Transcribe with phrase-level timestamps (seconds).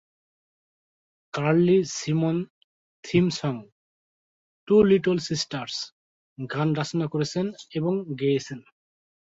[1.33, 2.37] Curly Simon
[3.03, 3.55] theme song
[4.67, 5.75] "two little sisters"
[6.37, 7.45] গান রচনা করেছেন
[7.75, 8.59] এবং গেয়েছেন।